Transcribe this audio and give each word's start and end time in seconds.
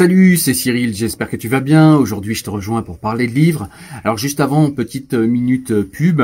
Salut, 0.00 0.38
c'est 0.38 0.54
Cyril, 0.54 0.96
j'espère 0.96 1.28
que 1.28 1.36
tu 1.36 1.48
vas 1.48 1.60
bien. 1.60 1.94
Aujourd'hui, 1.94 2.34
je 2.34 2.42
te 2.42 2.48
rejoins 2.48 2.80
pour 2.80 2.98
parler 2.98 3.26
de 3.26 3.34
livres. 3.34 3.68
Alors 4.02 4.16
juste 4.16 4.40
avant, 4.40 4.70
petite 4.70 5.12
minute 5.12 5.82
pub. 5.82 6.22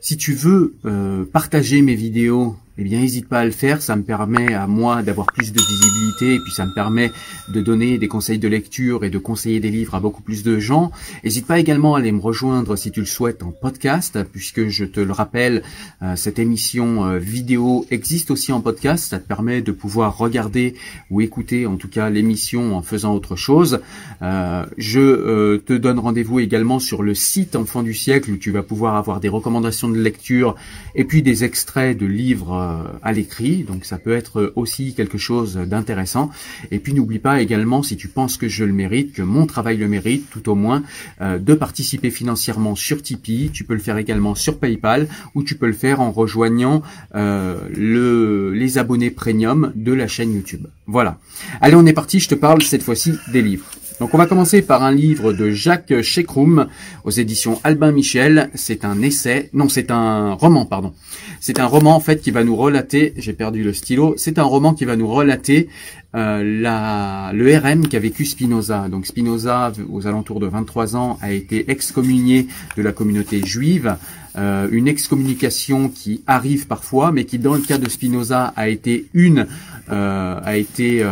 Si 0.00 0.16
tu 0.16 0.32
veux 0.32 0.76
euh, 0.84 1.24
partager 1.24 1.82
mes 1.82 1.96
vidéos 1.96 2.54
eh 2.78 2.84
bien 2.84 3.00
n'hésite 3.00 3.28
pas 3.28 3.40
à 3.40 3.44
le 3.44 3.50
faire, 3.50 3.80
ça 3.80 3.96
me 3.96 4.02
permet 4.02 4.52
à 4.52 4.66
moi 4.66 5.02
d'avoir 5.02 5.26
plus 5.26 5.52
de 5.52 5.60
visibilité 5.60 6.34
et 6.34 6.38
puis 6.38 6.52
ça 6.52 6.66
me 6.66 6.74
permet 6.74 7.10
de 7.48 7.60
donner 7.60 7.98
des 7.98 8.08
conseils 8.08 8.38
de 8.38 8.48
lecture 8.48 9.04
et 9.04 9.10
de 9.10 9.18
conseiller 9.18 9.60
des 9.60 9.70
livres 9.70 9.94
à 9.94 10.00
beaucoup 10.00 10.22
plus 10.22 10.42
de 10.42 10.58
gens. 10.58 10.90
N'hésite 11.24 11.46
pas 11.46 11.58
également 11.58 11.94
à 11.94 11.98
aller 12.00 12.12
me 12.12 12.20
rejoindre 12.20 12.76
si 12.76 12.90
tu 12.90 13.00
le 13.00 13.06
souhaites 13.06 13.42
en 13.42 13.50
podcast, 13.50 14.18
puisque 14.32 14.68
je 14.68 14.84
te 14.84 15.00
le 15.00 15.12
rappelle, 15.12 15.62
euh, 16.02 16.16
cette 16.16 16.38
émission 16.38 17.06
euh, 17.06 17.18
vidéo 17.18 17.86
existe 17.90 18.30
aussi 18.30 18.52
en 18.52 18.60
podcast, 18.60 19.10
ça 19.10 19.18
te 19.18 19.26
permet 19.26 19.62
de 19.62 19.72
pouvoir 19.72 20.18
regarder 20.18 20.74
ou 21.10 21.20
écouter 21.20 21.66
en 21.66 21.76
tout 21.76 21.88
cas 21.88 22.10
l'émission 22.10 22.76
en 22.76 22.82
faisant 22.82 23.14
autre 23.14 23.36
chose. 23.36 23.80
Euh, 24.22 24.64
je 24.76 25.56
te 25.58 25.72
donne 25.72 25.98
rendez-vous 25.98 26.40
également 26.40 26.78
sur 26.78 27.02
le 27.02 27.14
site 27.14 27.56
Enfant 27.56 27.82
du 27.82 27.94
siècle 27.94 28.32
où 28.32 28.36
tu 28.36 28.50
vas 28.50 28.62
pouvoir 28.62 28.96
avoir 28.96 29.20
des 29.20 29.28
recommandations 29.28 29.88
de 29.88 29.98
lecture 29.98 30.56
et 30.94 31.04
puis 31.04 31.22
des 31.22 31.44
extraits 31.44 31.96
de 31.96 32.06
livres 32.06 32.65
à 33.02 33.12
l'écrit, 33.12 33.64
donc 33.64 33.84
ça 33.84 33.98
peut 33.98 34.14
être 34.14 34.52
aussi 34.56 34.94
quelque 34.94 35.18
chose 35.18 35.56
d'intéressant. 35.56 36.30
Et 36.70 36.78
puis 36.78 36.94
n'oublie 36.94 37.18
pas 37.18 37.40
également, 37.40 37.82
si 37.82 37.96
tu 37.96 38.08
penses 38.08 38.36
que 38.36 38.48
je 38.48 38.64
le 38.64 38.72
mérite, 38.72 39.12
que 39.12 39.22
mon 39.22 39.46
travail 39.46 39.76
le 39.76 39.88
mérite, 39.88 40.28
tout 40.30 40.48
au 40.48 40.54
moins, 40.54 40.82
euh, 41.20 41.38
de 41.38 41.54
participer 41.54 42.10
financièrement 42.10 42.74
sur 42.74 43.02
Tipeee. 43.02 43.50
Tu 43.52 43.64
peux 43.64 43.74
le 43.74 43.80
faire 43.80 43.98
également 43.98 44.34
sur 44.34 44.58
PayPal 44.58 45.08
ou 45.34 45.42
tu 45.42 45.54
peux 45.56 45.66
le 45.66 45.72
faire 45.72 46.00
en 46.00 46.10
rejoignant 46.10 46.82
euh, 47.14 47.58
le, 47.74 48.52
les 48.52 48.78
abonnés 48.78 49.10
premium 49.10 49.72
de 49.74 49.92
la 49.92 50.06
chaîne 50.06 50.34
YouTube. 50.34 50.66
Voilà. 50.86 51.18
Allez, 51.60 51.74
on 51.74 51.86
est 51.86 51.92
parti. 51.92 52.20
Je 52.20 52.28
te 52.28 52.34
parle 52.34 52.62
cette 52.62 52.82
fois-ci 52.82 53.14
des 53.32 53.42
livres. 53.42 53.66
Donc 53.98 54.12
on 54.12 54.18
va 54.18 54.26
commencer 54.26 54.60
par 54.60 54.82
un 54.82 54.92
livre 54.92 55.32
de 55.32 55.50
Jacques 55.50 56.02
Chekroum 56.02 56.66
aux 57.04 57.10
éditions 57.10 57.58
Albin 57.64 57.92
Michel. 57.92 58.50
C'est 58.54 58.84
un 58.84 59.00
essai, 59.00 59.48
non 59.54 59.70
c'est 59.70 59.90
un 59.90 60.34
roman 60.34 60.66
pardon. 60.66 60.92
C'est 61.40 61.58
un 61.60 61.66
roman 61.66 61.96
en 61.96 62.00
fait 62.00 62.20
qui 62.20 62.30
va 62.30 62.44
nous 62.44 62.56
relater, 62.56 63.14
j'ai 63.16 63.32
perdu 63.32 63.62
le 63.62 63.72
stylo, 63.72 64.14
c'est 64.18 64.38
un 64.38 64.42
roman 64.42 64.74
qui 64.74 64.84
va 64.84 64.96
nous 64.96 65.08
relater 65.08 65.68
la, 66.14 67.30
le 67.34 67.58
RM 67.58 67.88
qu'a 67.88 67.98
vécu 67.98 68.24
Spinoza. 68.24 68.88
Donc 68.88 69.06
Spinoza, 69.06 69.72
aux 69.90 70.06
alentours 70.06 70.40
de 70.40 70.46
23 70.46 70.96
ans, 70.96 71.18
a 71.20 71.32
été 71.32 71.70
excommunié 71.70 72.48
de 72.76 72.82
la 72.82 72.92
communauté 72.92 73.44
juive. 73.44 73.96
Euh, 74.38 74.68
une 74.70 74.88
excommunication 74.88 75.88
qui 75.88 76.22
arrive 76.26 76.66
parfois, 76.66 77.12
mais 77.12 77.24
qui 77.24 77.38
dans 77.38 77.54
le 77.54 77.60
cas 77.60 77.78
de 77.78 77.88
Spinoza 77.88 78.52
a 78.56 78.68
été 78.68 79.06
une, 79.14 79.46
euh, 79.90 80.40
a 80.42 80.56
été 80.56 81.04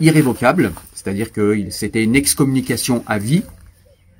irrévocable 0.00 0.72
c'est-à-dire 1.06 1.30
que 1.30 1.70
c'était 1.70 2.02
une 2.02 2.16
excommunication 2.16 3.04
à 3.06 3.18
vie. 3.18 3.44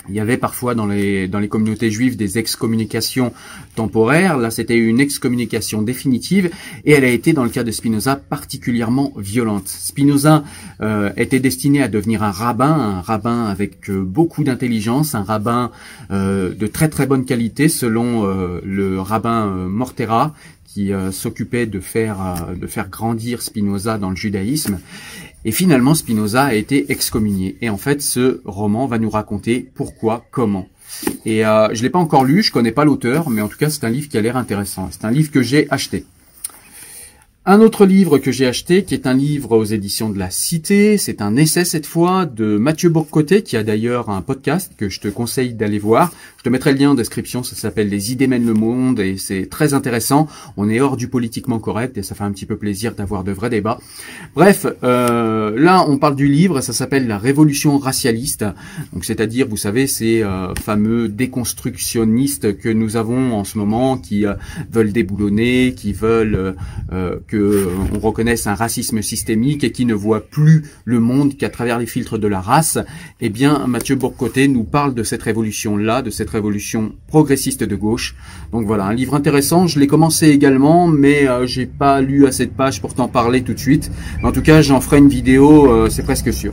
Il 0.09 0.15
y 0.15 0.21
avait 0.21 0.37
parfois 0.37 0.75
dans 0.75 0.87
les, 0.87 1.29
dans 1.29 1.39
les 1.39 1.49
communautés 1.49 1.91
juives 1.91 2.17
des 2.17 2.39
excommunications 2.39 3.33
temporaires. 3.75 4.37
Là, 4.37 4.51
c'était 4.51 4.77
une 4.77 5.01
excommunication 5.01 5.83
définitive 5.83 6.51
et 6.85 6.93
elle 6.93 7.05
a 7.05 7.09
été, 7.09 7.33
dans 7.33 7.45
le 7.45 7.51
cas 7.51 7.65
de 7.65 7.71
Spinoza, 7.71 8.17
particulièrement 8.17 9.13
violente. 9.17 9.69
Spinoza 9.69 10.45
euh, 10.81 11.11
était 11.17 11.41
destiné 11.41 11.83
à 11.83 11.89
devenir 11.89 12.23
un 12.23 12.31
rabbin, 12.31 12.73
un 12.73 13.01
rabbin 13.01 13.47
avec 13.47 13.91
euh, 13.91 14.03
beaucoup 14.03 14.45
d'intelligence, 14.45 15.15
un 15.15 15.23
rabbin 15.23 15.71
euh, 16.11 16.55
de 16.55 16.67
très 16.67 16.89
très 16.89 17.07
bonne 17.07 17.25
qualité 17.25 17.69
selon 17.69 18.27
le 18.27 19.01
rabbin 19.01 19.47
Mortera 19.69 20.35
qui 20.65 20.91
s'occupait 21.11 21.67
de 21.67 21.81
faire, 21.81 22.47
de 22.55 22.67
faire 22.67 22.89
grandir 22.89 23.41
Spinoza 23.41 23.99
dans 23.99 24.11
le 24.11 24.17
judaïsme. 24.17 24.79
Et 25.47 25.53
finalement, 25.53 25.95
Spinoza 25.95 26.47
a 26.47 26.55
été 26.55 26.91
excommunié. 26.91 27.57
Et 27.61 27.71
en 27.71 27.77
fait, 27.77 28.03
ce 28.03 28.41
roman 28.45 28.89
va 28.89 28.99
nous 28.99 29.09
raconter 29.09 29.71
pourquoi, 29.77 30.25
comment. 30.33 30.67
Et 31.25 31.47
euh, 31.47 31.69
je 31.73 31.83
l'ai 31.85 31.91
pas 31.91 32.01
encore 32.01 32.25
lu, 32.25 32.43
je 32.43 32.51
connais 32.51 32.73
pas 32.73 32.85
l'auteur, 32.85 33.31
mais 33.31 33.41
en 33.43 33.47
tout 33.47 33.57
cas, 33.57 33.71
c'est 33.71 33.85
un 33.85 33.91
livre 33.91 34.09
qui 34.09 34.19
a 34.19 34.21
l'air 34.21 34.37
intéressant. 34.37 34.89
C'est 34.91 35.05
un 35.05 35.13
livre 35.13 35.31
que 35.31 35.43
j'ai 35.43 35.71
acheté. 35.71 36.05
Un 37.49 37.61
autre 37.61 37.87
livre 37.87 38.19
que 38.19 38.33
j'ai 38.33 38.45
acheté, 38.45 38.83
qui 38.83 38.95
est 38.95 39.07
un 39.07 39.15
livre 39.15 39.57
aux 39.57 39.63
éditions 39.63 40.11
de 40.11 40.19
la 40.19 40.31
Cité, 40.31 40.99
c'est 40.99 41.23
un 41.23 41.37
essai 41.37 41.65
cette 41.65 41.87
fois 41.87 42.27
de 42.27 42.57
Mathieu 42.57 42.89
Bourcoté, 42.89 43.45
qui 43.45 43.57
a 43.57 43.63
d'ailleurs 43.63 44.11
un 44.11 44.21
podcast 44.21 44.73
que 44.77 44.89
je 44.89 44.99
te 44.99 45.07
conseille 45.07 45.55
d'aller 45.55 45.79
voir. 45.79 46.11
Je 46.39 46.43
te 46.43 46.49
mettrai 46.49 46.73
le 46.73 46.79
lien 46.81 46.91
en 46.91 46.95
description, 46.95 47.45
ça 47.45 47.55
s'appelle 47.55 47.89
Les 47.89 48.11
idées 48.11 48.27
mènent 48.27 48.47
le 48.47 48.55
monde 48.55 48.99
et 48.99 49.17
c'est 49.17 49.49
très 49.49 49.75
intéressant. 49.75 50.27
On 50.57 50.69
est 50.69 50.81
hors 50.81 50.97
du 50.97 51.07
politiquement 51.07 51.61
correct 51.61 51.97
et 51.97 52.03
ça 52.03 52.17
fait 52.17 52.25
un 52.25 52.33
petit 52.33 52.47
peu 52.47 52.57
plaisir 52.57 52.97
d'avoir 52.97 53.23
de 53.23 53.31
vrais 53.31 53.49
débats. 53.49 53.79
Bref, 54.35 54.67
euh, 54.83 55.57
là 55.57 55.85
on 55.89 55.99
parle 55.99 56.17
du 56.17 56.27
livre, 56.27 56.61
ça 56.63 56.73
s'appelle 56.73 57.07
La 57.07 57.19
révolution 57.19 57.79
racialiste. 57.79 58.45
Donc 58.93 59.05
c'est-à-dire, 59.05 59.47
vous 59.47 59.57
savez, 59.57 59.87
ces 59.87 60.25
euh, 60.25 60.53
fameux 60.55 61.09
déconstructionnistes 61.09 62.59
que 62.59 62.69
nous 62.71 62.97
avons 62.97 63.35
en 63.35 63.45
ce 63.45 63.57
moment, 63.57 63.99
qui 63.99 64.27
euh, 64.27 64.35
veulent 64.73 64.93
déboulonner, 64.93 65.75
qui 65.77 65.93
veulent 65.93 66.57
que 67.29 67.36
euh, 67.37 67.69
on 67.95 67.99
reconnaisse 67.99 68.47
un 68.47 68.55
racisme 68.55 69.03
systémique 69.03 69.65
et 69.65 69.73
qui 69.73 69.85
ne 69.87 69.95
voit 69.95 70.21
plus 70.21 70.65
le 70.85 71.01
monde 71.01 71.37
qu'à 71.37 71.49
travers 71.49 71.79
les 71.79 71.87
filtres 71.87 72.19
de 72.19 72.29
la 72.29 72.41
race, 72.41 72.79
eh 73.21 73.29
bien 73.29 73.67
Mathieu 73.67 73.95
Bourcoté 73.95 74.49
nous 74.49 74.65
parle 74.65 74.95
de 74.95 75.03
cette 75.03 75.23
révolution-là, 75.23 76.03
de 76.03 76.11
cette 76.11 76.31
révolution 76.31 76.93
progressiste 77.09 77.65
de 77.65 77.77
gauche. 77.77 78.17
Donc 78.53 78.67
voilà, 78.67 78.85
un 78.85 78.95
livre 78.95 79.15
intéressant. 79.15 79.67
Je 79.67 79.79
l'ai 79.79 79.87
commencé 79.87 80.29
également, 80.29 80.87
mais 80.89 81.29
euh, 81.29 81.47
j'ai 81.47 81.67
pas 81.67 82.01
lu 82.01 82.27
assez 82.27 82.47
de 82.47 82.51
pages 82.51 82.81
pour 82.81 82.95
t'en 82.95 83.09
parler 83.09 83.43
tout 83.43 83.55
de 83.55 83.59
suite. 83.59 83.91
en 84.23 84.33
tout 84.33 84.43
cas, 84.43 84.63
j'en 84.63 84.81
ferai 84.81 84.99
une 84.99 85.09
vidéo, 85.09 85.71
euh, 85.71 85.89
c'est 85.89 86.03
presque 86.03 86.33
sûr. 86.33 86.53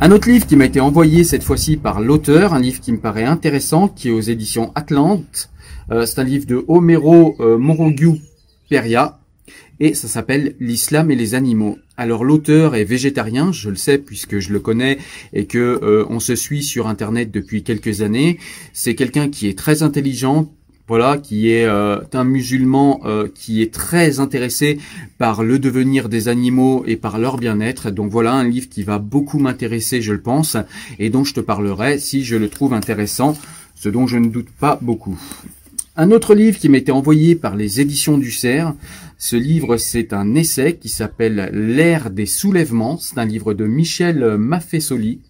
Un 0.00 0.12
autre 0.12 0.30
livre 0.30 0.46
qui 0.46 0.56
m'a 0.56 0.64
été 0.64 0.80
envoyé 0.80 1.24
cette 1.24 1.42
fois-ci 1.42 1.76
par 1.76 2.00
l'auteur, 2.00 2.54
un 2.54 2.60
livre 2.60 2.80
qui 2.80 2.92
me 2.92 2.98
paraît 2.98 3.24
intéressant, 3.24 3.88
qui 3.88 4.08
est 4.08 4.12
aux 4.12 4.20
éditions 4.20 4.72
Atlante. 4.74 5.50
c'est 5.90 6.18
un 6.18 6.24
livre 6.24 6.46
de 6.46 6.64
Homero 6.68 7.36
Morogiu 7.58 8.22
Peria, 8.70 9.19
et 9.80 9.94
ça 9.94 10.06
s'appelle 10.06 10.54
L'islam 10.60 11.10
et 11.10 11.16
les 11.16 11.34
animaux. 11.34 11.78
Alors 11.96 12.24
l'auteur 12.24 12.76
est 12.76 12.84
végétarien, 12.84 13.50
je 13.50 13.70
le 13.70 13.76
sais 13.76 13.98
puisque 13.98 14.38
je 14.38 14.52
le 14.52 14.60
connais 14.60 14.98
et 15.32 15.46
que 15.46 15.58
euh, 15.82 16.04
on 16.08 16.20
se 16.20 16.36
suit 16.36 16.62
sur 16.62 16.86
internet 16.86 17.30
depuis 17.30 17.62
quelques 17.62 18.02
années. 18.02 18.38
C'est 18.72 18.94
quelqu'un 18.94 19.28
qui 19.28 19.48
est 19.48 19.58
très 19.58 19.82
intelligent, 19.82 20.52
voilà, 20.86 21.18
qui 21.18 21.50
est 21.50 21.64
euh, 21.64 21.98
un 22.12 22.24
musulman 22.24 23.00
euh, 23.04 23.28
qui 23.34 23.62
est 23.62 23.72
très 23.72 24.20
intéressé 24.20 24.78
par 25.18 25.42
le 25.42 25.58
devenir 25.58 26.08
des 26.08 26.28
animaux 26.28 26.84
et 26.86 26.96
par 26.96 27.18
leur 27.18 27.38
bien-être. 27.38 27.90
Donc 27.90 28.10
voilà 28.10 28.34
un 28.34 28.48
livre 28.48 28.68
qui 28.68 28.82
va 28.82 28.98
beaucoup 28.98 29.38
m'intéresser, 29.38 30.02
je 30.02 30.12
le 30.12 30.20
pense, 30.20 30.56
et 30.98 31.08
dont 31.08 31.24
je 31.24 31.32
te 31.32 31.40
parlerai 31.40 31.98
si 31.98 32.24
je 32.24 32.36
le 32.36 32.48
trouve 32.48 32.74
intéressant, 32.74 33.36
ce 33.76 33.88
dont 33.88 34.06
je 34.06 34.18
ne 34.18 34.28
doute 34.28 34.50
pas 34.50 34.78
beaucoup. 34.82 35.18
Un 35.96 36.12
autre 36.12 36.34
livre 36.34 36.58
qui 36.58 36.68
m'était 36.68 36.92
envoyé 36.92 37.34
par 37.34 37.56
les 37.56 37.80
éditions 37.80 38.16
du 38.16 38.30
Cerf, 38.30 38.74
ce 39.20 39.36
livre 39.36 39.76
c'est 39.76 40.14
un 40.14 40.34
essai 40.34 40.78
qui 40.80 40.88
s'appelle 40.88 41.50
L'ère 41.52 42.10
des 42.10 42.24
soulèvements, 42.24 42.96
c'est 42.96 43.18
un 43.18 43.26
livre 43.26 43.52
de 43.52 43.66
Michel 43.66 44.38
Maffesoli. 44.38 45.20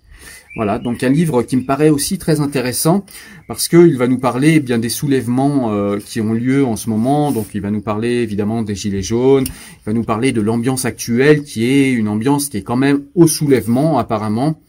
Voilà, 0.55 0.79
donc 0.79 1.03
un 1.03 1.09
livre 1.09 1.43
qui 1.43 1.57
me 1.57 1.65
paraît 1.65 1.91
aussi 1.91 2.17
très 2.17 2.41
intéressant 2.41 3.05
parce 3.49 3.67
qu'il 3.67 3.97
va 3.99 4.07
nous 4.07 4.19
parler 4.19 4.55
eh 4.57 4.61
bien 4.61 4.79
des 4.79 4.89
soulèvements 4.89 5.73
euh, 5.73 5.99
qui 5.99 6.21
ont 6.21 6.33
lieu 6.33 6.65
en 6.65 6.77
ce 6.77 6.89
moment. 6.89 7.33
Donc 7.33 7.49
il 7.53 7.61
va 7.61 7.73
nous 7.73 7.81
parler 7.81 8.23
évidemment 8.23 8.63
des 8.63 8.77
gilets 8.77 9.03
jaunes, 9.03 9.47
il 9.47 9.85
va 9.87 9.93
nous 9.93 10.05
parler 10.05 10.31
de 10.31 10.41
l'ambiance 10.41 10.85
actuelle 10.85 11.43
qui 11.43 11.67
est 11.67 11.91
une 11.91 12.07
ambiance 12.07 12.49
qui 12.49 12.59
est 12.59 12.63
quand 12.63 12.77
même 12.77 13.03
au 13.17 13.27
soulèvement 13.27 13.99
apparemment. 13.99 14.61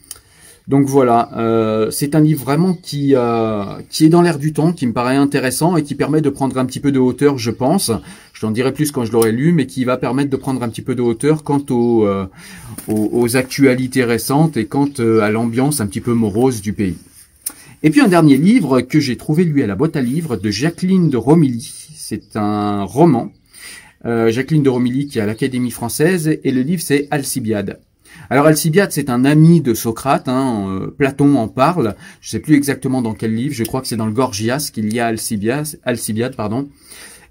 Donc 0.72 0.86
voilà, 0.86 1.30
euh, 1.36 1.92
c'est 1.92 2.16
un 2.16 2.22
livre 2.22 2.46
vraiment 2.46 2.74
qui 2.74 3.14
euh, 3.14 3.82
qui 3.90 4.06
est 4.06 4.10
dans 4.10 4.22
l'air 4.22 4.40
du 4.40 4.54
temps, 4.54 4.72
qui 4.72 4.88
me 4.88 4.94
paraît 4.94 5.18
intéressant 5.18 5.76
et 5.76 5.84
qui 5.84 5.96
permet 5.96 6.22
de 6.22 6.30
prendre 6.30 6.58
un 6.58 6.66
petit 6.66 6.80
peu 6.80 6.94
de 6.94 7.00
hauteur, 7.00 7.38
je 7.38 7.52
pense. 7.52 7.92
Je 8.32 8.40
t'en 8.40 8.52
dirai 8.52 8.72
plus 8.72 8.90
quand 8.90 9.04
je 9.04 9.12
l'aurai 9.12 9.34
lu, 9.34 9.52
mais 9.52 9.66
qui 9.66 9.84
va 9.84 9.98
permettre 9.98 10.30
de 10.30 10.38
prendre 10.38 10.64
un 10.64 10.70
petit 10.70 10.82
peu 10.82 10.96
de 10.96 11.02
hauteur 11.02 11.44
quant 11.44 11.62
aux, 11.70 12.06
euh, 12.06 12.26
aux, 12.88 13.36
actualités 13.36 14.06
récentes 14.06 14.56
et 14.56 14.66
quant 14.66 14.88
à 15.22 15.30
l'ambiance 15.30 15.82
un 15.82 15.88
petit 15.88 16.00
peu 16.00 16.14
morose 16.14 16.62
du 16.62 16.72
pays. 16.72 16.96
Et 17.84 17.90
puis 17.90 18.00
un 18.00 18.08
dernier 18.08 18.38
livre 18.38 18.80
que 18.80 19.02
j'ai 19.02 19.18
trouvé 19.18 19.44
lui 19.44 19.64
à 19.64 19.68
la 19.68 19.76
boîte 19.76 19.98
à 19.98 20.02
livres 20.02 20.38
de 20.38 20.52
Jacqueline 20.52 21.10
de 21.10 21.18
Romilly. 21.18 21.90
C'est 21.98 22.38
un 22.38 22.86
roman. 22.86 23.34
Jacqueline 24.06 24.64
de 24.64 24.70
Romilly 24.70 25.08
qui 25.08 25.20
est 25.20 25.22
à 25.22 25.26
l'Académie 25.26 25.70
française 25.70 26.40
et 26.46 26.52
le 26.52 26.62
livre 26.62 26.82
c'est 26.82 27.10
Alcibiade. 27.12 27.78
Alors 28.32 28.46
Alcibiade, 28.46 28.94
c'est 28.94 29.10
un 29.10 29.26
ami 29.26 29.60
de 29.60 29.74
Socrate. 29.74 30.30
Hein, 30.30 30.68
euh, 30.70 30.88
Platon 30.88 31.36
en 31.36 31.50
parle. 31.50 31.96
Je 32.22 32.30
ne 32.30 32.32
sais 32.32 32.40
plus 32.40 32.56
exactement 32.56 33.02
dans 33.02 33.14
quel 33.14 33.36
livre. 33.36 33.54
Je 33.54 33.64
crois 33.66 33.82
que 33.82 33.88
c'est 33.88 33.98
dans 33.98 34.06
le 34.06 34.14
Gorgias 34.14 34.70
qu'il 34.74 34.94
y 34.94 35.02
a 35.02 35.08
Alcibiade. 35.08 35.68
Alcibiade 35.84 36.36
pardon. 36.38 36.70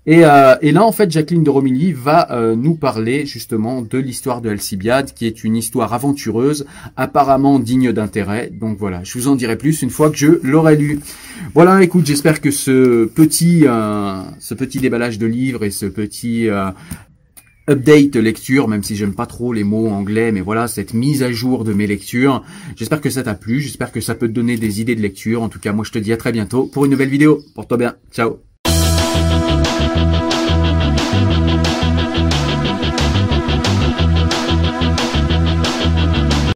Et, 0.06 0.24
euh, 0.24 0.54
là, 0.62 0.82
en 0.84 0.92
fait, 0.92 1.10
Jacqueline 1.10 1.44
de 1.44 1.50
Romilly 1.50 1.92
va 1.92 2.30
euh, 2.32 2.54
nous 2.54 2.74
parler 2.74 3.26
justement 3.26 3.82
de 3.82 3.98
l'histoire 3.98 4.40
de 4.40 4.50
Alcibiade, 4.50 5.12
qui 5.14 5.26
est 5.26 5.44
une 5.44 5.56
histoire 5.56 5.92
aventureuse, 5.92 6.66
apparemment 6.96 7.58
digne 7.58 7.92
d'intérêt. 7.92 8.50
Donc 8.50 8.78
voilà, 8.78 9.02
je 9.04 9.18
vous 9.18 9.28
en 9.28 9.36
dirai 9.36 9.56
plus 9.56 9.82
une 9.82 9.90
fois 9.90 10.10
que 10.10 10.16
je 10.16 10.40
l'aurai 10.42 10.76
lu. 10.76 11.00
Voilà, 11.54 11.82
écoute, 11.82 12.06
j'espère 12.06 12.40
que 12.40 12.50
ce 12.50 13.04
petit, 13.06 13.66
ce 14.38 14.54
petit 14.54 14.78
déballage 14.80 15.18
de 15.18 15.26
livres 15.26 15.64
et 15.64 15.70
ce 15.70 15.86
petit 15.86 16.48
update 17.70 18.16
lecture, 18.16 18.68
même 18.68 18.82
si 18.82 18.96
j'aime 18.96 19.14
pas 19.14 19.26
trop 19.26 19.52
les 19.52 19.64
mots 19.64 19.88
anglais, 19.88 20.32
mais 20.32 20.40
voilà, 20.40 20.68
cette 20.68 20.94
mise 20.94 21.22
à 21.22 21.32
jour 21.32 21.64
de 21.64 21.72
mes 21.72 21.86
lectures. 21.86 22.42
J'espère 22.76 23.00
que 23.00 23.10
ça 23.10 23.22
t'a 23.22 23.34
plu, 23.34 23.60
j'espère 23.60 23.92
que 23.92 24.00
ça 24.00 24.14
peut 24.14 24.28
te 24.28 24.32
donner 24.32 24.56
des 24.56 24.80
idées 24.80 24.96
de 24.96 25.02
lecture. 25.02 25.42
En 25.42 25.48
tout 25.48 25.60
cas, 25.60 25.72
moi 25.72 25.84
je 25.84 25.92
te 25.92 25.98
dis 25.98 26.12
à 26.12 26.16
très 26.16 26.32
bientôt 26.32 26.66
pour 26.66 26.84
une 26.84 26.90
nouvelle 26.90 27.08
vidéo. 27.08 27.40
Porte-toi 27.54 27.78
bien, 27.78 27.94
ciao 28.12 28.49